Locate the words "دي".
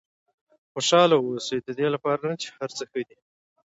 3.07-3.17